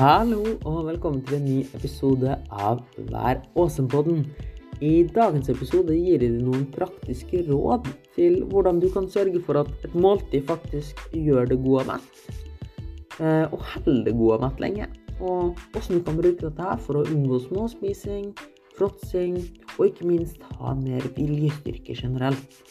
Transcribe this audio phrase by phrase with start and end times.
[0.00, 2.78] Hallo og velkommen til en ny episode av
[3.10, 4.22] Vær åsen-podden.
[4.80, 9.60] I dagens episode gir jeg deg noen praktiske råd til hvordan du kan sørge for
[9.60, 12.22] at et måltid faktisk gjør det gode og mett,
[13.20, 14.88] eh, og holder det gode og mett lenge.
[15.18, 18.32] Og hvordan du kan bruke dette her for å unngå småspising,
[18.80, 19.36] fråtsing
[19.74, 22.62] og ikke minst ha mer viljestyrke generelt.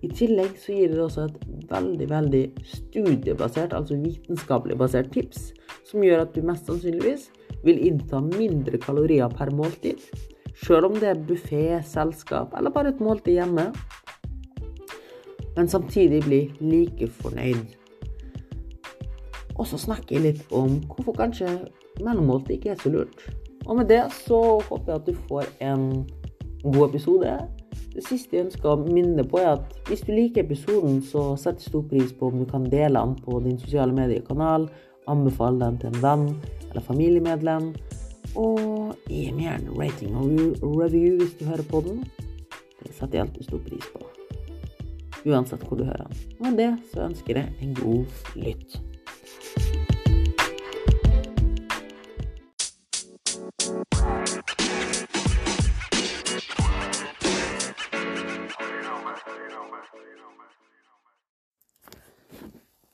[0.00, 1.40] I tillegg så gir det også et
[1.70, 5.50] veldig, veldig studiebasert, altså vitenskapelig basert tips,
[5.88, 7.28] som gjør at du mest sannsynligvis
[7.66, 10.00] vil innta mindre kalorier per måltid,
[10.56, 13.68] sjøl om det er buffé, selskap eller bare et måltid hjemme,
[15.56, 17.76] men samtidig bli like fornøyd.
[19.60, 21.50] Og så snakker jeg litt om hvorfor kanskje
[22.00, 23.24] mellommåltid ikke er så lurt.
[23.66, 25.82] Og med det så håper jeg at du får en
[26.64, 27.34] god episode.
[27.90, 31.66] Det siste jeg ønsker å minne på, er at hvis du liker episoden, så setter
[31.66, 34.68] stor pris på om du kan dele den på din sosiale mediekanal,
[35.10, 36.26] anbefale den til en venn
[36.70, 37.72] eller familiemedlem,
[38.38, 42.04] og gi meg gjerne rating og review hvis du hører på den.
[42.80, 44.06] Det setter jeg alltid stor pris på.
[45.26, 46.22] Uansett hvor du hører den.
[46.38, 48.78] Og med det så ønsker jeg en god lytt.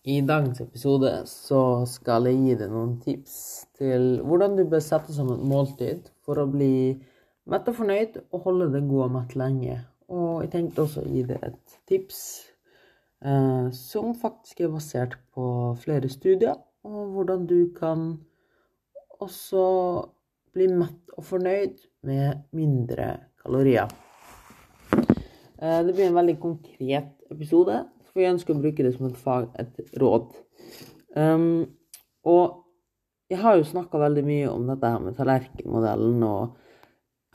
[0.07, 3.33] I dagens episode så skal jeg gi deg noen tips
[3.75, 6.93] til hvordan du bør sette sammen et måltid for å bli
[7.51, 9.81] mett og fornøyd og holde deg god og mett lenge.
[10.07, 12.21] Og jeg tenkte også å gi deg et tips
[13.19, 15.49] eh, som faktisk er basert på
[15.83, 16.55] flere studier,
[16.87, 18.07] og hvordan du kan
[19.19, 19.67] også
[20.55, 23.11] bli mett og fornøyd med mindre
[23.43, 23.91] kalorier.
[24.95, 27.83] Eh, det blir en veldig konkret episode
[28.17, 30.31] for jeg ønsker å bruke det som et, fag, et råd.
[31.12, 31.67] Um,
[32.25, 32.62] og
[33.28, 36.55] jeg har jo snakka veldig mye om dette her med tallerkenmodellen og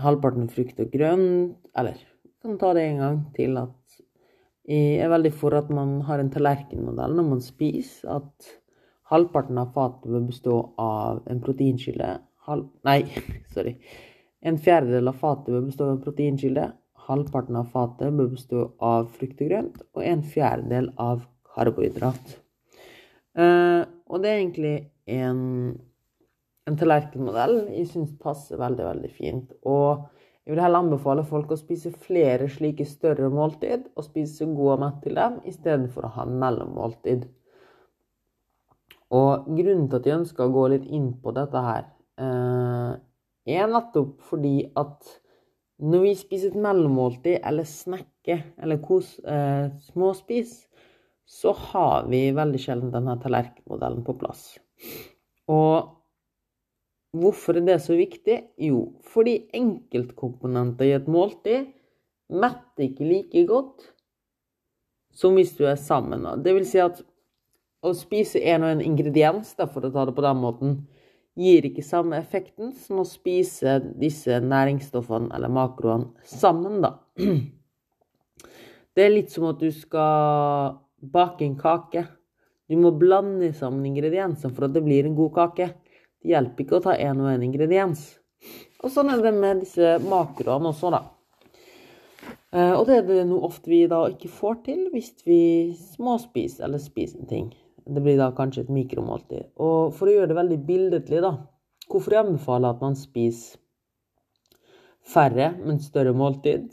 [0.01, 1.59] halvparten frukt og grønt.
[1.77, 4.01] Eller jeg kan ta det en gang til at
[4.71, 8.17] jeg er veldig for at man har en tallerkenmodell når man spiser.
[8.17, 8.49] At
[9.13, 12.09] halvparten av fatet bør bestå av en proteinkilde.
[12.49, 13.03] Halv, nei,
[13.53, 13.77] sorry.
[14.41, 16.71] En fjerdedel av fatet bør bestå av en proteinkilde
[17.07, 21.25] halvparten av fatet bør bestå av frukt og grønt, og en fjerdedel av
[21.55, 22.37] karbohydrat.
[23.37, 24.73] Uh, og det er egentlig
[25.11, 25.43] en,
[26.67, 29.53] en tallerkenmodell jeg syns passer veldig, veldig fint.
[29.63, 30.03] Og
[30.41, 34.81] jeg vil heller anbefale folk å spise flere slike større måltid, og spise god og
[34.83, 37.27] mett til dem, i stedet for å ha mellommåltid.
[39.11, 41.87] Og grunnen til at jeg ønsker å gå litt inn på dette her,
[42.21, 42.93] uh,
[43.47, 45.17] er nettopp fordi at
[45.81, 50.67] når vi spiser et mellommåltid eller snakker eller kos, eh, småspis,
[51.25, 54.59] så har vi veldig sjelden denne tallerkenmodellen på plass.
[55.49, 55.89] Og
[57.17, 58.37] hvorfor er det så viktig?
[58.61, 61.71] Jo, fordi enkeltkomponenter i et måltid
[62.31, 63.87] metter ikke like godt
[65.11, 66.23] som hvis du er sammen.
[66.43, 67.01] Det vil si at
[67.81, 70.75] å spise en og en ingrediens, for å ta det på den måten,
[71.41, 76.95] gir ikke samme effekten som å spise disse næringsstoffene eller makroene sammen, da.
[78.91, 82.03] Det er litt som at du skal bake en kake.
[82.67, 85.69] Du må blande sammen ingrediensene for at det blir en god kake.
[86.21, 88.03] Det hjelper ikke å ta én og én ingrediens.
[88.83, 91.01] Og sånn er det med disse makroene også, da.
[92.51, 95.41] Eh, og det er det noe ofte vi da ikke får til hvis vi
[95.95, 97.51] småspiser eller spiser en ting.
[97.91, 99.49] Det blir da kanskje et mikromåltid.
[99.59, 101.35] Og for å gjøre det veldig billedlig, da
[101.91, 103.57] Hvorfor jeg anbefaler at man spiser
[105.11, 106.69] færre, men større måltid,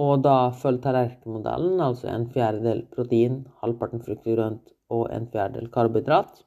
[0.00, 5.68] og da følger tallerkenmodellen, altså en fjerdedel protein, halvparten frukt og grønt og en fjerdedel
[5.74, 6.40] karbohydrat,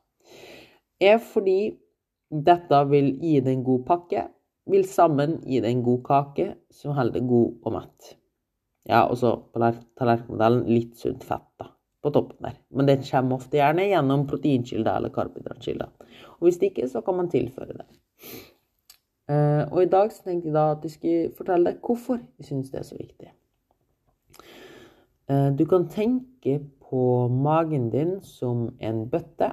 [0.98, 1.60] er fordi
[2.50, 4.26] dette vil gi deg en god pakke,
[4.68, 8.14] vil sammen gi deg en god kake som holder god og mett.
[8.90, 12.60] Ja, og så på tallerkenmodellen litt sunt fett, da på toppen der.
[12.70, 15.90] Men det kommer ofte gjerne gjennom proteinkilder eller karbohydratkilder.
[16.38, 17.88] Og hvis det ikke, så kan man tilføre det.
[19.28, 22.48] Uh, og i dag så tenkte jeg da at jeg skulle fortelle deg hvorfor jeg
[22.48, 23.32] syns det er så viktig.
[25.28, 29.52] Uh, du kan tenke på magen din som en bøtte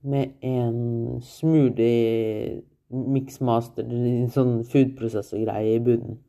[0.00, 2.62] med en smoothie
[2.92, 3.84] mixmaster,
[4.34, 6.20] sånn foodprosessor-greie i bunnen.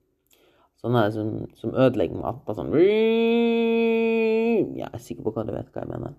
[0.84, 2.42] Sånn er det som, som ødelegger mat.
[2.44, 2.74] Bare sånn
[4.78, 6.16] Jeg er sikker på hva du vet hva jeg mener.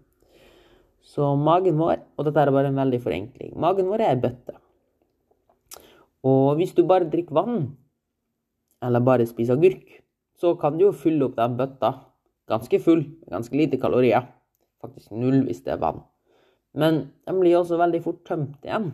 [1.05, 3.53] Så magen vår Og dette er bare en veldig forenkling.
[3.61, 4.57] Magen vår er ei bøtte.
[6.25, 7.59] Og hvis du bare drikker vann,
[8.85, 10.01] eller bare spiser agurk,
[10.41, 11.93] så kan du jo fylle opp den bøtta
[12.49, 13.05] ganske full.
[13.31, 14.27] Ganske lite kalorier.
[14.81, 16.03] Faktisk null hvis det er vann.
[16.75, 18.93] Men den blir også veldig fort tømt igjen.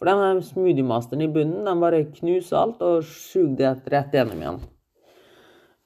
[0.00, 4.62] For denne smoothiemasteren i bunnen den bare knuser alt og suger det rett gjennom igjen.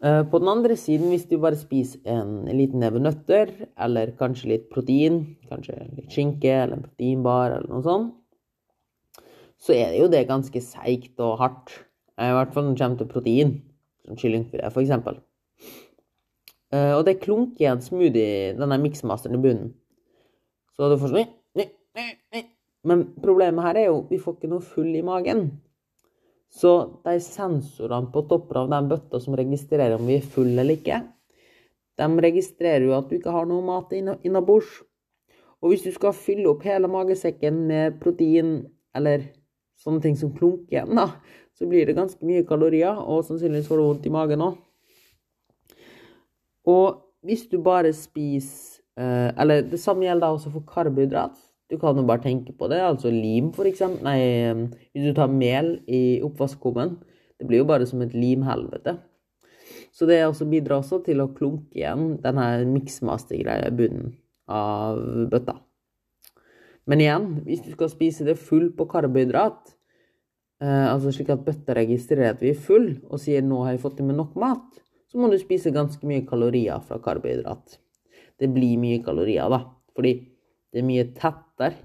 [0.05, 4.51] Eh, på den andre siden, hvis du bare spiser en liten neve nøtter, eller kanskje
[4.51, 8.11] litt protein, kanskje litt skinke eller en proteinbar eller noe sånt,
[9.57, 11.73] så er det jo det ganske seigt og hardt.
[12.21, 13.55] I hvert fall når det kommer til protein,
[14.05, 14.93] som kyllingfilet f.eks.
[16.75, 19.73] Uh, og det klunker en smoothie, denne miksmasteren i bunnen.
[20.77, 21.33] Så du får sånn
[22.85, 25.47] Men problemet her er jo vi får ikke noe full i magen.
[26.53, 30.79] Så de sensorene på toppen av den bøtta som registrerer om vi er fulle eller
[30.79, 31.01] ikke,
[31.99, 34.83] de registrerer jo at du ikke har noe mat innabords.
[35.63, 38.59] Og hvis du skal fylle opp hele magesekken med protein
[38.95, 39.31] eller
[39.81, 41.09] sånne ting som klunker igjen, da,
[41.55, 44.61] så blir det ganske mye kalorier, og sannsynligvis får du vondt i magen òg.
[46.71, 51.37] Og hvis du bare spiser eh, Eller det samme gjelder også for karbohydrat.
[51.71, 52.83] Du kan jo bare tenke på det.
[52.85, 54.05] Altså lim, for eksempel.
[54.05, 56.99] Nei, hvis du tar mel i oppvaskkummen.
[57.39, 58.99] Det blir jo bare som et limhelvete.
[59.95, 64.15] Så det også bidrar også til å klunke igjen denne miksmastergreia i bunnen
[64.51, 64.99] av
[65.31, 65.57] bøtta.
[66.91, 69.73] Men igjen, hvis du skal spise det full på karbohydrat,
[70.61, 73.85] eh, altså slik at bøtta registrerer at vi er full, og sier 'nå har jeg
[73.87, 77.79] fått i meg nok mat', så må du spise ganske mye kalorier fra karbohydrat.
[78.39, 79.65] Det blir mye kalorier, da.
[79.95, 80.34] Fordi
[80.75, 81.77] det er mye tettere.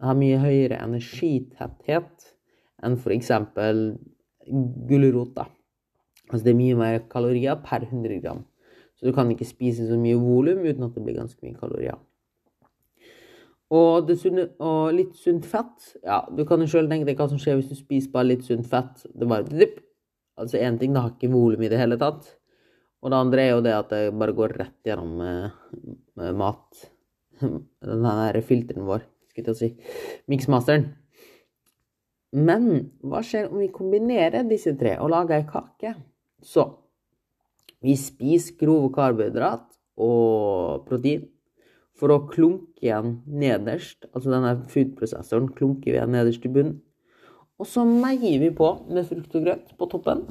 [0.00, 2.30] Det har mye høyere energitetthet
[2.82, 3.28] enn f.eks.
[4.88, 5.42] gulrot.
[6.32, 8.40] Altså det er mye mer kalorier per 100 gram.
[8.96, 12.00] Så du kan ikke spise så mye volum uten at det blir ganske mye kalorier.
[13.72, 17.38] Og, sunne, og litt sunt fett Ja, du kan jo sjøl tenke deg hva som
[17.40, 19.04] skjer hvis du spiser bare litt sunt fett.
[19.12, 19.78] Det bare dipp.
[20.40, 22.24] Altså én ting, det har ikke volum i det hele tatt.
[23.04, 26.88] Og det andre er jo det at det bare går rett gjennom eh, mat
[27.90, 29.96] den her filteren vår, skulle jeg si,
[30.30, 30.90] miksmasteren.
[32.32, 32.68] Men
[33.04, 35.92] hva skjer om vi kombinerer disse tre og lager ei kake?
[36.42, 36.64] Så
[37.82, 39.66] vi spiser grove karbohydrat
[40.00, 41.26] og protein
[41.98, 44.06] for å klunke igjen nederst.
[44.14, 46.80] Altså denne foodprosessoren klunker vi igjen nederst i bunnen.
[47.60, 50.24] Og så meier vi på med frukt og grønt på toppen,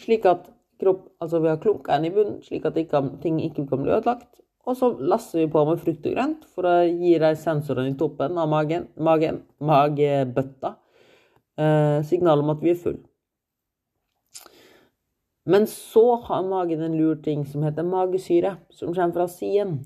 [0.00, 0.46] slik at
[0.80, 2.78] kropp, altså vi har klunka igjen i bunnen, slik at
[3.20, 4.39] ting ikke kan bli ødelagt.
[4.68, 7.98] Og så lasser vi på med frukt og grønt for å gi deg sensorene i
[7.98, 10.74] toppen av magen, magen magebøtta
[11.56, 12.98] eh, signal om at vi er full.
[15.50, 19.80] Men så har magen en lur ting som heter magesyre, som kommer fra siden.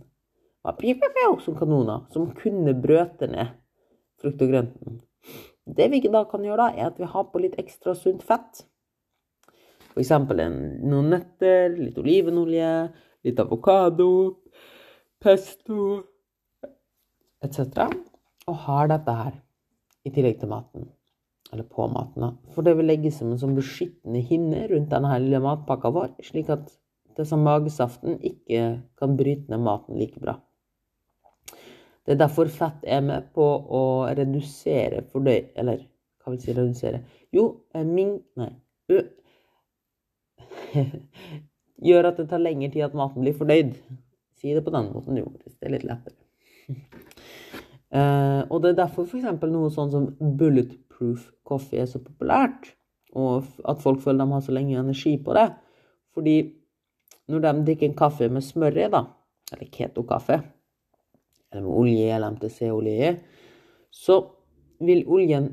[1.44, 3.54] Som kanoner, som kunne brøte ned
[4.20, 5.00] frukt og grønten.
[5.64, 8.64] Det vi da kan gjøre, da, er at vi har på litt ekstra sunt fett.
[9.94, 10.10] F.eks.
[10.10, 12.70] noen nøtter, litt olivenolje,
[13.24, 14.08] litt avokado,
[15.22, 16.02] pesto
[17.44, 17.88] etc.
[18.48, 19.34] Og har dette her
[20.04, 20.88] i tillegg til maten.
[21.52, 22.30] Eller på maten, da.
[22.54, 26.16] For det vil legge som en sånn beskyttende hinne rundt denne her lille matpakka vår,
[26.24, 26.72] slik at
[27.14, 28.64] det som magesaften ikke
[28.98, 30.38] kan bryte ned maten like bra.
[32.04, 33.82] Det er derfor fett er med på å
[34.12, 35.54] redusere fordøy...
[35.56, 35.86] Eller
[36.20, 37.00] hva vil si redusere?
[37.32, 38.18] Jo, eh, ming...
[38.40, 38.50] Nei.
[41.82, 43.74] Gjør at det tar lengre tid at maten blir fordøyd.
[44.38, 45.32] Si det på den måten, jo.
[45.44, 46.16] Det er litt lettere.
[47.94, 49.26] uh, og det er derfor f.eks.
[49.50, 52.74] noe sånn som bulletproof coffee er så populært.
[53.14, 55.48] Og at folk føler de har så lenge energi på det.
[56.14, 56.36] Fordi
[57.31, 59.04] når de drikker en kaffe med smør i, da,
[59.54, 60.40] eller keto-kaffe,
[61.50, 63.12] eller med olje eller MTC-olje,
[63.94, 64.19] så
[64.84, 65.52] vil oljen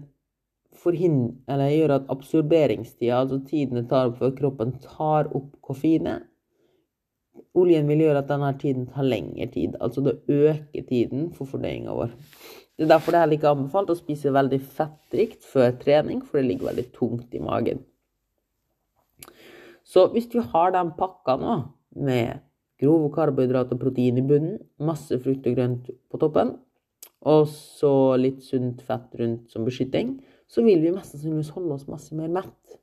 [0.83, 6.27] gjøre at absorberingstida, altså tiden det tar før kroppen tar opp koffeinet
[7.57, 11.91] Oljen vil gjøre at denne tiden tar lengre tid, altså det øker tiden for fordøyinga
[11.95, 12.13] vår.
[12.77, 16.39] Det er derfor det heller ikke er anbefalt å spise veldig fettrikt før trening, for
[16.39, 17.83] det ligger veldig tungt i magen.
[19.83, 21.57] Så hvis du har den pakka nå,
[21.99, 22.39] med
[22.79, 26.55] grove karbohydrater og protein i bunnen, masse frukt og grønt på toppen,
[27.27, 30.15] og så litt sunt fett rundt som beskytting,
[30.51, 32.79] så vil vi mest sannsynligvis holde oss masse mer mett.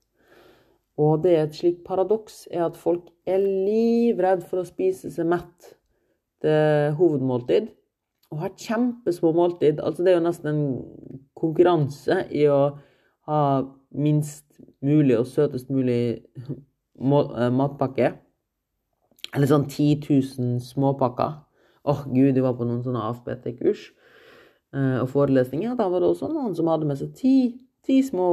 [0.99, 5.29] Og det er et slikt paradoks er at folk er livredd for å spise seg
[5.31, 5.75] mett
[6.43, 7.69] til hovedmåltid,
[8.33, 9.81] og har kjempesmå måltid.
[9.81, 10.65] Altså det er jo nesten en
[11.39, 12.61] konkurranse i å
[13.29, 13.41] ha
[13.97, 14.45] minst
[14.85, 16.01] mulig og søtest mulig
[16.49, 18.13] eh, matpakke.
[19.37, 21.39] Eller sånn 10 000 småpakker.
[21.89, 23.89] Åh, oh, gud, de var på noen sånne AFBT-kurs
[24.73, 25.77] og forelesninger.
[25.79, 27.37] Da var det også noen som hadde med seg ti,
[27.87, 28.29] ti små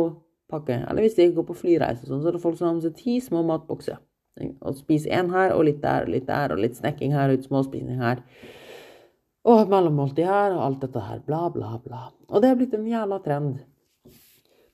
[0.51, 0.81] pakke.
[0.89, 2.97] Eller hvis de går på flyreise, sånn, så er det folk som har med seg
[2.99, 4.01] ti små matbokser.
[4.59, 7.37] Og spiser én her, og litt der, og litt der, og litt snekking her, og
[7.37, 8.23] litt småspising her.
[9.47, 11.21] Og mellommåltid her, og alt dette her.
[11.27, 12.09] Bla, bla, bla.
[12.27, 13.63] Og det er blitt en jævla trend.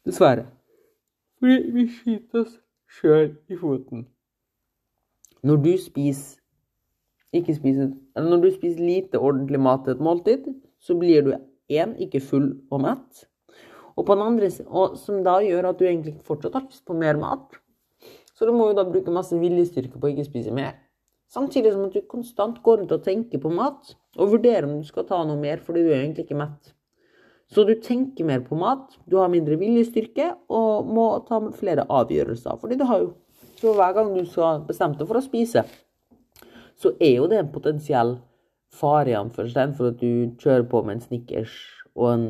[0.07, 0.47] Dessverre.
[1.41, 2.57] Fordi vi skyter oss
[2.89, 4.07] sjøl i foten.
[5.45, 6.41] Når du spiser
[7.33, 10.49] ikke spiser, eller når du spiser lite ordentlig mat til et måltid,
[10.79, 11.31] så blir du
[11.71, 13.25] én ikke full og mett,
[13.95, 16.97] og på den andre og som da gjør at du egentlig fortsatt har lyst på
[16.97, 17.59] mer mat.
[18.35, 20.77] Så du må jo da bruke masse viljestyrke på å ikke spise mer.
[21.31, 24.87] Samtidig som at du konstant går rundt og tenker på mat, og vurderer om du
[24.87, 26.73] skal ta noe mer fordi du er egentlig ikke mett.
[27.51, 32.59] Så du tenker mer på mat, du har mindre viljestyrke og må ta flere avgjørelser.
[32.59, 33.13] Fordi du har jo
[33.61, 35.61] Så hver gang du skal bestemme deg for å spise,
[36.81, 38.15] så er jo det en potensiell
[38.75, 41.55] fare i anførselstegn for at du kjører på med en Snickers
[41.95, 42.27] og en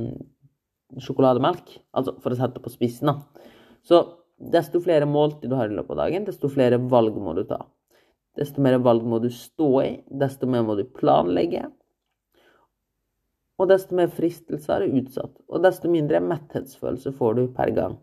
[1.02, 1.78] sjokolademelk.
[1.96, 3.46] Altså for å sette på spissen, da.
[3.86, 4.02] Så
[4.52, 7.62] desto flere måltid du har i løpet av dagen, desto flere valg må du ta.
[8.38, 11.66] Desto mer valg må du stå i, desto mer må du planlegge.
[13.62, 18.00] Og desto mer fristelser er utsatt, og desto mindre metthetsfølelse får du per gang.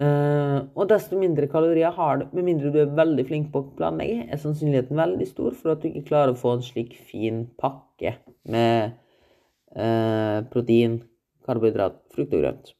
[0.00, 3.72] Uh, og desto mindre kalorier har du, med mindre du er veldig flink på å
[3.76, 7.42] planlegge, er sannsynligheten veldig stor for at du ikke klarer å få en slik fin
[7.60, 8.14] pakke
[8.48, 8.94] med
[9.76, 11.02] uh, protein,
[11.44, 12.72] karbohydrat, frukt og grønt.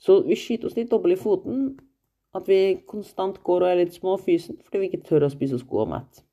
[0.00, 1.68] Så vi skyter oss litt dobbelt i foten.
[2.36, 5.68] At vi konstant går og er litt småfysen fordi vi ikke tør å spise oss
[5.68, 6.24] god og mett.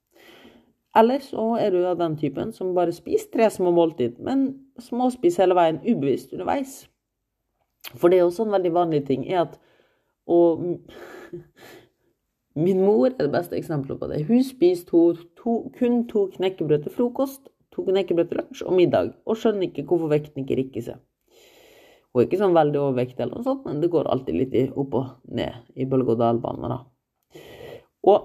[0.96, 4.48] Eller så er du av den typen som bare spiser tre små måltid, men
[4.80, 6.86] småspiser hele veien ubevisst underveis.
[7.94, 9.60] For det er også en veldig vanlig ting er at
[10.26, 10.64] Og
[12.66, 14.24] min mor er det beste eksempelet på det.
[14.26, 15.02] Hun spiser to,
[15.38, 19.86] to, kun to knekkebrød til frokost, to knekkebrød til lunsj og middag, og skjønner ikke
[19.86, 21.04] hvorfor vekten ikke rikker seg.
[22.10, 24.98] Hun er ikke sånn veldig overvektig, eller noe sånt, men det går alltid litt opp
[24.98, 26.74] og ned i bølge-og-dal-baner.
[26.74, 27.44] da.
[28.08, 28.20] Og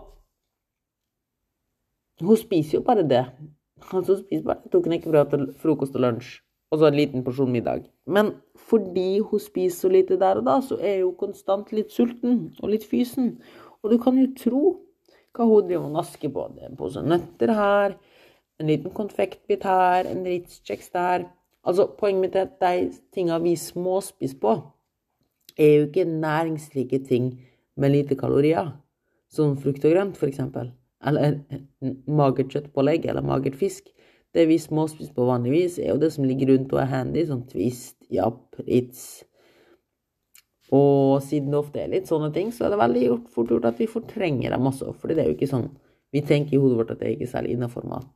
[2.23, 3.27] hun spiser jo bare det.
[3.91, 6.39] Altså, hun spiser bare to knekkebrød til frokost og lunsj
[6.71, 7.89] og så en liten porsjon middag.
[8.07, 8.35] Men
[8.71, 12.71] fordi hun spiser så lite der og da, så er hun konstant litt sulten og
[12.71, 13.35] litt fysen.
[13.83, 14.63] Og du kan jo tro
[15.35, 16.47] hva hun driver og nasker på.
[16.55, 17.97] Det er en pose nøtter her,
[18.61, 21.27] en liten konfektbit her, en Ritz-kjeks der.
[21.67, 24.57] Altså, Poenget mitt er at de tingene vi småspiser på,
[25.59, 27.33] er jo ikke næringsrike ting
[27.77, 28.71] med lite kalorier.
[29.31, 30.41] Som frukt og grønt, f.eks.
[31.07, 31.39] Eller
[32.11, 33.91] magert kjøttpålegg eller magert fisk.
[34.35, 37.43] Det vi småspiser på vanligvis, er jo det som ligger rundt og er handy, sånn
[37.51, 39.25] Twist, Japp, Ritz.
[40.71, 43.81] Og siden det ofte er litt sånne ting, så er det veldig fort gjort at
[43.83, 44.93] vi fortrenger dem også.
[44.95, 45.71] For det er jo ikke sånn
[46.11, 48.09] Vi tenker i hodet vårt at det er ikke særlig innafor mat.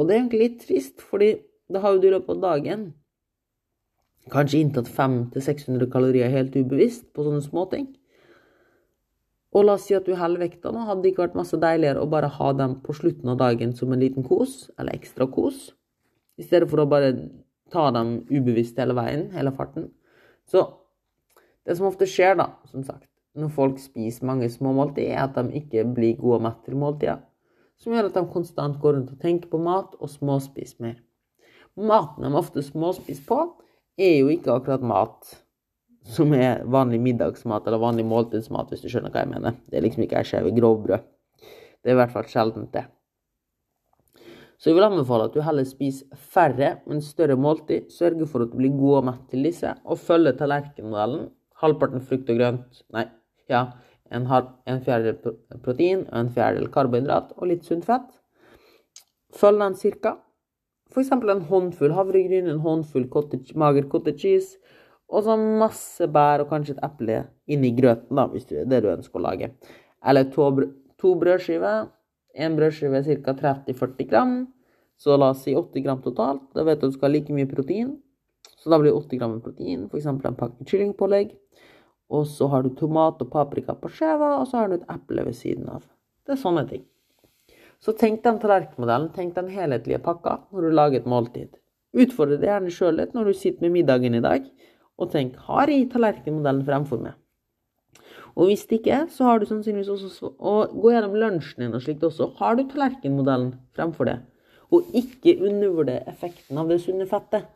[0.00, 1.26] Og det er egentlig litt trist, fordi
[1.68, 2.86] da har jo du i løpet av dagen
[4.32, 7.90] kanskje inntatt 500-600 kalorier helt ubevisst på sånne småting.
[9.56, 10.84] Og la oss si at du holder vekta nå.
[10.84, 13.92] Hadde det ikke vært masse deiligere å bare ha dem på slutten av dagen som
[13.94, 15.70] en liten kos, eller ekstra kos,
[16.38, 17.14] i stedet for å bare
[17.72, 19.88] ta dem ubevisst hele veien, hele farten.
[20.48, 20.64] Så
[21.64, 25.36] det som ofte skjer, da, som sagt, når folk spiser mange små måltid, er at
[25.36, 27.18] de ikke blir gode og mett til måltida.
[27.78, 30.96] Som gjør at de konstant går rundt og tenker på mat og småspiser mer.
[31.78, 33.42] Maten de ofte småspiser på,
[33.98, 35.36] er jo ikke akkurat mat
[36.08, 39.58] som er vanlig middagsmat eller vanlig måltidsmat, hvis du skjønner hva jeg mener.
[39.68, 41.04] Det er liksom ikke skjeve grovbrød.
[41.82, 42.86] Det er i hvert fall sjeldent, det.
[44.58, 47.92] Så jeg vil anbefale at du heller spiser færre, men større måltid.
[47.94, 51.28] Sørge for at du blir god og mett til disse, og følge tallerkenmodellen.
[51.62, 53.08] Halvparten frukt og grønt Nei,
[53.50, 53.68] ja.
[54.14, 58.08] En, en fjerdedel protein og en fjerdedel karbohydrat og litt sunt fett.
[59.36, 60.14] Følg den cirka.
[60.88, 61.10] F.eks.
[61.12, 64.56] en håndfull havregryn, en håndfull cottage, mager cottage cheese,
[65.08, 68.82] og så masse bær og kanskje et eple inni grøten, da, hvis det er det
[68.84, 69.52] du ønsker å lage.
[70.04, 70.50] Eller to,
[71.00, 71.88] to brødskiver.
[72.38, 73.34] Én brødskive ca.
[73.40, 74.34] 30-40 gram.
[74.98, 76.44] Så la oss si 80 gram totalt.
[76.54, 77.96] Da vet du at du skal ha like mye protein.
[78.58, 80.06] Så da blir det 80 gram protein, f.eks.
[80.10, 81.32] en pakke kyllingpålegg.
[82.12, 85.24] Og så har du tomat og paprika på skjeva, og så har du et eple
[85.24, 85.86] ved siden av.
[86.26, 86.84] Det er sånne ting.
[87.80, 91.52] Så tenk den tallerkenmodellen, tenk den helhetlige pakka når du lager et måltid.
[91.96, 94.48] Utfordre det gjerne sjøl litt når du sitter med middagen i dag
[94.98, 97.16] og tenk har jeg tallerkenmodellen fremfor meg?
[98.38, 102.04] Og hvis ikke, så har du sannsynligvis også å gå gjennom lunsjen din og slikt
[102.06, 102.30] også.
[102.38, 104.26] Har du tallerkenmodellen fremfor deg?
[104.74, 107.48] Og ikke undervurder effekten av det sunne fettet.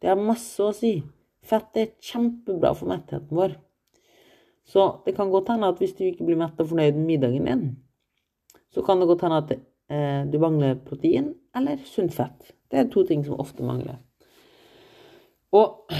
[0.00, 1.00] Det har masse å si.
[1.44, 3.56] Fett er kjempebra for mettheten vår.
[4.64, 7.48] Så det kan godt hende at hvis du ikke blir mett og fornøyd med middagen
[7.48, 7.64] din,
[8.70, 12.54] så kan det godt hende at eh, du mangler protein eller sunt fett.
[12.70, 13.98] Det er to ting som ofte mangler.
[15.56, 15.90] Og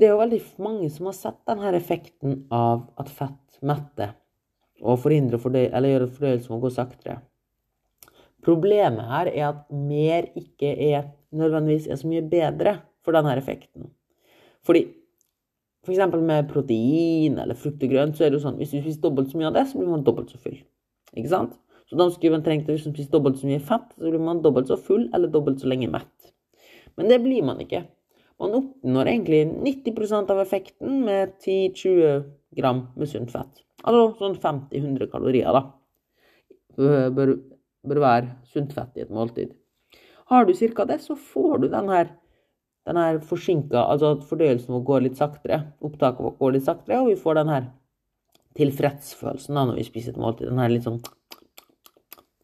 [0.00, 4.14] det er jo veldig mange som har sett denne effekten av at fett metter
[4.80, 7.18] og forhindrer fordøy, eller gjør at fordøyelsen må gå saktere.
[8.44, 13.90] Problemet her er at mer ikke er nødvendigvis er så mye bedre for denne effekten.
[14.64, 14.86] Fordi
[15.84, 16.00] f.eks.
[16.00, 19.04] For med protein eller frukt og grønt, så er det jo sånn hvis du spiser
[19.04, 20.56] dobbelt så mye av det, så blir man dobbelt så full.
[21.16, 21.56] Ikke sant?
[21.90, 24.42] Så da skulle man trengt hvis man spiser dobbelt så mye fett, så blir man
[24.44, 26.32] dobbelt så full eller dobbelt så lenge mett.
[26.96, 27.84] Men det blir man ikke.
[28.40, 32.22] Man oppnår egentlig 90% av effekten med 10-20
[32.56, 33.64] gram med sunt fett.
[33.84, 35.66] Altså sånn 50-100 kalorier, da.
[36.76, 37.34] Bør,
[37.84, 39.52] bør være sunt fett i et måltid.
[40.30, 40.86] Har du ca.
[40.86, 42.12] det, så får du den her,
[42.86, 45.60] den her forsinka Altså at fordøyelsen vår går litt saktere.
[45.84, 47.66] Opptaket vårt går litt saktere, og vi får den her
[48.58, 50.48] tilfredsfølelsen da når vi spiser et måltid.
[50.48, 51.02] Den her litt sånn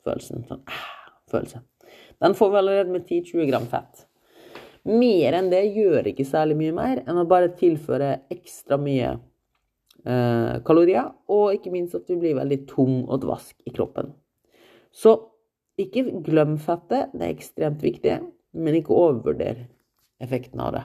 [0.05, 0.45] følelsen.
[0.51, 0.67] Sånn
[1.31, 1.63] følelse.
[2.23, 4.06] Den får vi allerede med 10-20 gram fett.
[4.87, 9.17] Mer enn det gjør ikke særlig mye mer enn å bare tilføre ekstra mye
[10.07, 14.13] eh, kalorier, og ikke minst at du blir veldig tung og dvask i kroppen.
[14.95, 15.17] Så
[15.81, 18.21] ikke glem fettet, det er ekstremt viktig,
[18.57, 19.67] men ikke overvurder
[20.23, 20.85] effekten av det.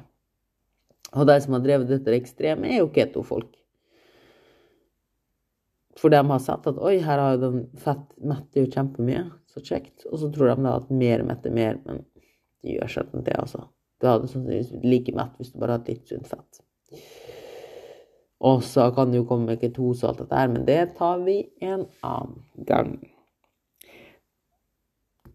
[1.11, 3.51] Og de som har drevet dette ekstreme, er jo keto-folk.
[5.99, 9.61] For de har sett at oi, her har jo den fett metter jo kjempemye, så
[9.61, 10.07] kjekt.
[10.09, 12.01] Og så tror de da at mer metter mer, men
[12.63, 13.67] de gjør sjelden det, altså.
[14.01, 16.61] Du hadde sannsynligvis blitt like mett hvis du bare hadde litt sunt fett.
[18.41, 21.19] Og så kan det jo komme med ketose og alt dette her, men det tar
[21.21, 22.95] vi en annen gang.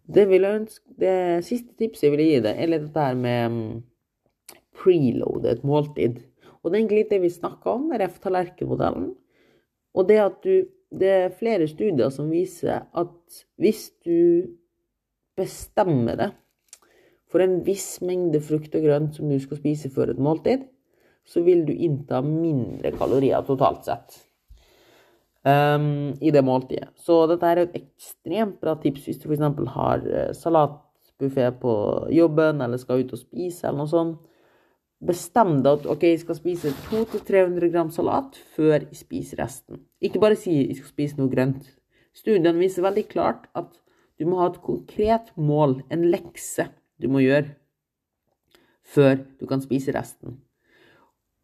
[0.06, 3.60] Det, ønske, det siste tipset jeg vil gi deg, er litt dette her med
[4.76, 6.18] preloadet måltid.
[6.62, 8.18] Og det er egentlig litt det vi snakka om, ref.
[8.22, 9.12] tallerkenmodellen.
[9.94, 14.46] Og det at du Det er flere studier som viser at hvis du
[15.36, 16.28] bestemmer det
[17.36, 20.62] for en viss mengde frukt og grønt som du skal spise før et måltid,
[21.28, 24.14] så vil du innta mindre kalorier totalt sett
[25.44, 26.94] um, i det måltidet.
[26.96, 29.44] Så dette er et ekstremt bra tips hvis du f.eks.
[29.74, 31.74] har eh, salatbuffé på
[32.16, 34.32] jobben eller skal ut og spise eller noe sånt.
[35.04, 39.84] Bestem deg at ok, jeg skal spise 200-300 gram salat før jeg spiser resten.
[40.00, 41.68] Ikke bare si jeg skal spise noe grønt.
[42.16, 43.76] Studien viser veldig klart at
[44.16, 46.70] du må ha et konkret mål, en lekse
[47.02, 47.54] du må gjøre
[48.86, 50.38] før du kan spise resten.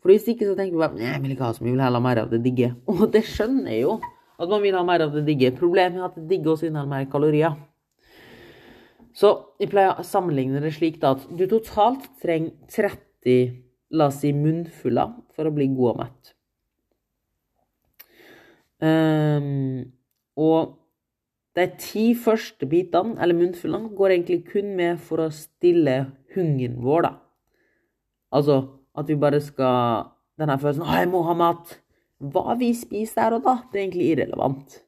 [0.02, 1.84] For hvis ikke så tenker du bare jeg vil ikke ha så mye, jeg vil
[1.84, 2.72] heller ha mer av det digge.
[2.90, 3.98] Og det skjønner jeg jo,
[4.42, 5.52] at man vil ha mer av det digge.
[5.58, 7.58] Problemet er at det digge også inneholder mer kalorier.
[9.14, 13.60] Så jeg pleier å sammenligne det slik da, at du totalt trenger 30
[13.92, 16.30] la oss si munnfuller for å bli god og mett.
[18.82, 19.92] Um,
[20.40, 20.72] og
[21.56, 25.98] de ti første bitene, eller munnfullene, går egentlig kun med for å stille
[26.34, 27.12] hungeren vår, da.
[28.32, 28.62] Altså
[28.98, 30.10] at vi bare skal
[30.40, 31.74] Denne følelsen 'Å, jeg må ha mat'.
[32.32, 34.78] Hva vi spiser der og da, det er egentlig irrelevant.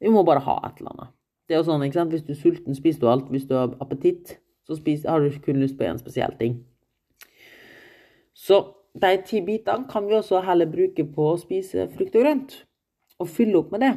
[0.00, 1.08] Vi må bare ha et eller annet.
[1.48, 2.12] Det er jo sånn, ikke sant?
[2.14, 3.28] Hvis du er sulten, spiser du alt.
[3.28, 6.64] Hvis du har appetitt, så spiser, har du kun lyst på én spesiell ting.
[8.34, 12.54] Så de ti bitene kan vi også heller bruke på å spise frukt og grønt.
[13.18, 13.92] Og fylle opp med det.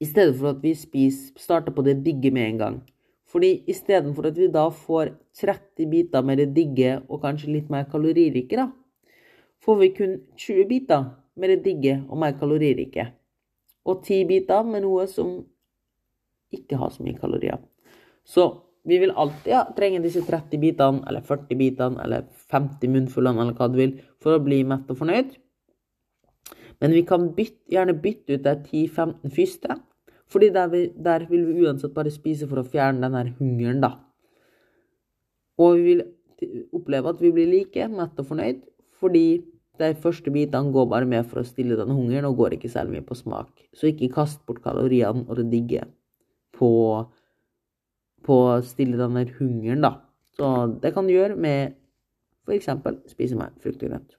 [0.00, 2.76] I stedet for at vi spiser, starter på det digge med en gang.
[3.28, 7.84] Fordi istedenfor at vi da får 30 biter med det digge og kanskje litt mer
[7.90, 8.70] kaloririke, da,
[9.60, 11.04] får vi kun 20 biter
[11.36, 13.06] med det digge og mer kaloririke.
[13.86, 15.36] Og 10 biter med noe som
[16.50, 17.60] ikke har så mye kalorier.
[18.24, 18.48] Så
[18.88, 23.54] vi vil alltid ja, trenge disse 30 bitene, eller 40 bitene, eller 50 munnfullene, eller
[23.58, 25.36] hva du vil, for å bli mett og fornøyd.
[26.80, 28.56] Men vi kan bytte, gjerne bytte ut de
[28.88, 29.76] 10-15 første
[30.30, 33.80] fordi der, vi, der, vil vi uansett bare spise for å fjerne den her hungeren,
[33.82, 33.94] da.
[35.60, 36.04] Og vi vil
[36.76, 38.62] oppleve at vi blir like mett og fornøyd,
[39.00, 39.24] fordi
[39.80, 42.98] de første bitene går bare med for å stille den hungeren, og går ikke særlig
[42.98, 43.50] mye på smak.
[43.76, 45.86] Så ikke kast bort kaloriene og det digge
[46.56, 46.70] på,
[48.26, 49.96] på å stille den der hungeren, da.
[50.36, 50.46] Så
[50.80, 51.76] det kan du gjøre med
[52.46, 52.70] f.eks.
[53.10, 54.16] spise mer frukt og grønt.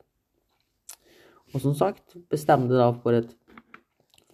[1.51, 3.31] Og som sagt, bestem deg da for et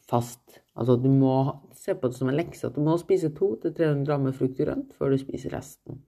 [0.07, 1.33] fast Altså du må
[1.77, 4.93] se på det som en lekse at du må spise 200-300 gram frukt og grønt
[4.97, 6.01] før du spiser resten.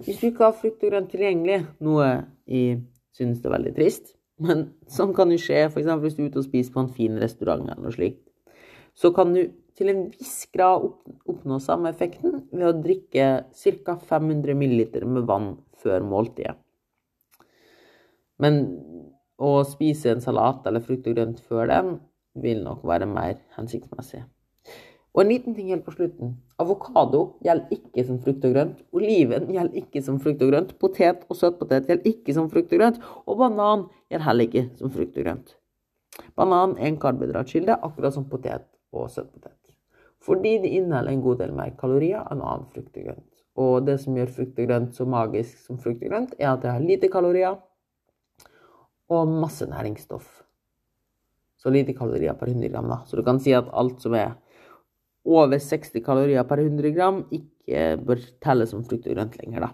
[0.00, 2.06] Hvis du ikke har frukt og grønt tilgjengelig, noe
[2.48, 2.80] jeg
[3.16, 5.90] synes det er veldig trist, men sånn kan jo skje f.eks.
[6.00, 8.24] hvis du er ute og spiser på en fin restaurant eller noe slikt,
[8.96, 9.42] så kan du
[9.76, 10.86] til en viss grad
[11.28, 13.96] oppnå samme effekten ved å drikke ca.
[14.08, 16.56] 500 ml med vann før måltidet.
[18.40, 18.62] Men
[19.40, 21.92] å spise en salat eller frukt og grønt før den
[22.42, 24.24] vil nok være mer hensiktsmessig.
[25.10, 26.36] Og en liten ting helt på slutten.
[26.62, 28.82] Avokado gjelder ikke som frukt og grønt.
[28.94, 30.76] Oliven gjelder ikke som frukt og grønt.
[30.78, 33.00] Potet og søtpotet gjelder ikke som frukt og grønt.
[33.26, 35.56] Og banan gjelder heller ikke som frukt og grønt.
[36.38, 39.56] Banan er en karbohydratkilde, akkurat som potet og søtpotet.
[40.22, 43.26] Fordi de inneholder en god del mer kalorier enn annen frukt og grønt.
[43.58, 46.62] Og det som gjør frukt og grønt så magisk som frukt og grønt, er at
[46.62, 47.58] det har lite kalorier
[49.10, 50.28] og masse næringsstoff.
[51.60, 53.02] Så lite kalorier per 100 gram, da.
[53.06, 54.32] Så du kan si at alt som er
[55.28, 59.70] over 60 kalorier per 100 gram, ikke bør telles som frukt og grønt lenger, da.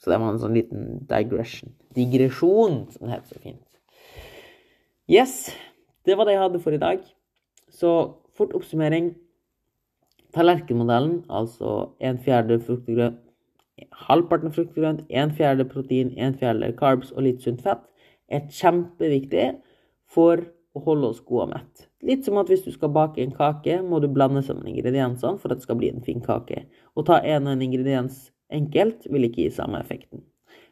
[0.00, 1.74] Så det var en sånn liten digression.
[1.94, 3.66] Digresjon, som det heter så fint.
[5.10, 5.34] Yes,
[6.06, 7.02] det var det jeg hadde for i dag.
[7.70, 7.90] Så
[8.34, 9.12] fort oppsummering.
[10.34, 13.18] Tallerkenmodellen, altså en fjerde frukt og grønt,
[14.06, 17.82] halvparten frukt og grønt, en fjerde protein, en fjerde carbs og litt sunt fett,
[18.30, 19.48] er kjempeviktig
[20.06, 20.44] for
[20.76, 21.86] å holde oss gode og mett.
[22.06, 25.52] Litt som at hvis du skal bake en kake, må du blande sammen ingrediensene for
[25.52, 26.64] at det skal bli en fin kake.
[26.94, 30.22] Å ta en og en ingrediens enkelt vil ikke gi samme effekten.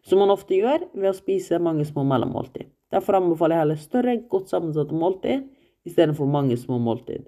[0.06, 2.70] Som man ofte gjør ved å spise mange små mellommåltid.
[2.94, 5.48] Derfor anbefaler jeg heller større, godt sammensatte måltid
[5.88, 7.26] istedenfor mange små måltid.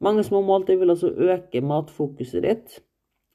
[0.00, 2.80] Mange små måltid vil altså øke matfokuset ditt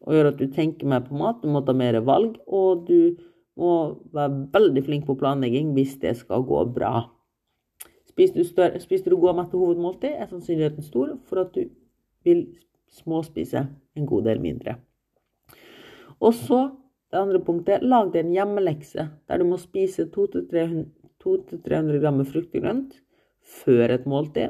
[0.02, 1.42] og gjøre at du tenker mer på mat.
[1.42, 3.18] Du må ta mer valg, og du
[3.60, 3.74] må
[4.14, 7.06] være veldig flink på planlegging hvis det skal gå bra.
[8.12, 11.62] Spiser du, større, spiser du god mat til hovedmåltid, er sannsynligheten stor for at du
[12.28, 12.46] vil
[12.92, 14.76] småspise en god del mindre.
[16.20, 16.60] Og så
[17.12, 22.62] det andre punktet, lag deg en hjemmelekse der du må spise 200-300 gram frukt og
[22.64, 22.94] grønt
[23.62, 24.50] før et måltid.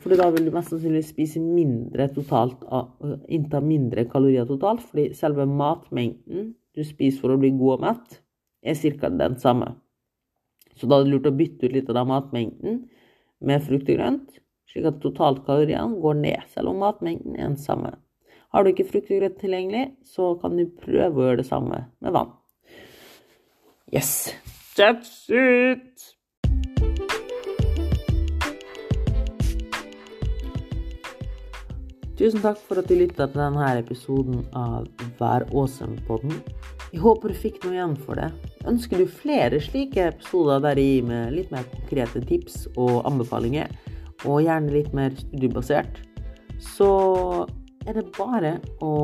[0.00, 2.60] For da vil du mest sannsynlig spise mindre totalt,
[3.32, 8.08] innta mindre kalorier totalt, fordi selve matmengden du spiser for å bli god og mett,
[8.62, 9.08] er ca.
[9.10, 9.68] den samme.
[10.76, 12.80] Så da er det lurt å bytte ut litt av den matmengden
[13.46, 17.94] med frukt og grønt, slik at totalkaloriene går ned, selv om matmengden er den samme.
[18.52, 21.86] Har du ikke frukt og grønt tilgjengelig, så kan du prøve å gjøre det samme
[22.00, 22.34] med vann.
[23.92, 24.34] Yes,
[24.76, 26.12] that's it!
[32.16, 36.40] Tusen takk for at du lytta til denne episoden av Vær awesome-podden.
[36.96, 38.30] Jeg håper du fikk noe igjen for det.
[38.64, 43.68] Ønsker du flere slike episoder der jeg gir med litt mer konkrete tips og anbefalinger,
[44.24, 46.00] og gjerne litt mer studiebasert,
[46.56, 46.88] så
[47.84, 48.94] er det bare å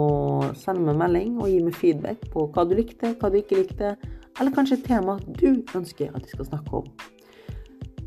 [0.57, 3.93] sende meg melding og gi meg feedback på hva du likte, hva du ikke likte,
[4.41, 6.89] eller kanskje et tema du ønsker at jeg skal snakke om.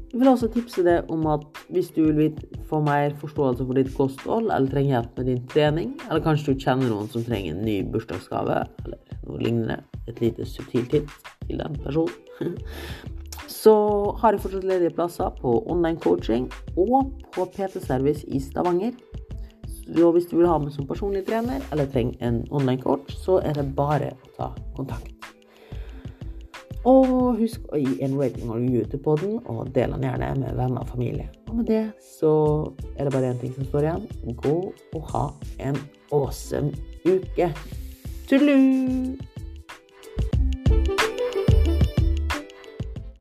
[0.10, 2.34] Jeg vil også tipse deg om at hvis du vil
[2.65, 6.65] få mer forståelse for ditt kosthold, eller trenger hjelp med din trening, eller kanskje du
[6.65, 11.14] kjenner noen som trenger en ny bursdagsgave, eller noe lignende, et lite subtilt hint
[11.48, 12.14] til den personen,
[13.62, 13.76] så
[14.22, 18.94] har jeg fortsatt ledige plasser på online coaching og på PT-service i Stavanger.
[19.86, 23.38] Så hvis du vil ha meg som personlig trener, eller trenger en online coach, så
[23.46, 25.14] er det bare å ta kontakt.
[26.86, 30.84] Og husk å gi en rating og review podden, og del den gjerne med venner
[30.84, 31.26] og familie.
[31.50, 32.34] Og med det så
[32.94, 34.06] er det bare én ting som står igjen.
[34.38, 35.26] Gå og ha
[35.66, 35.80] en
[36.14, 36.70] awesome
[37.06, 37.50] uke.
[38.28, 39.35] Tschüss.